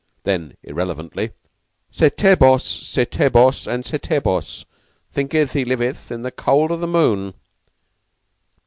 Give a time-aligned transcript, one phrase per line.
[0.23, 1.29] Then irrelevantly:
[1.91, 2.63] "Setebos!
[2.63, 3.67] Setebos!
[3.67, 4.65] and Setebos!
[5.13, 7.35] Thinketh he liveth in the cold of the moon."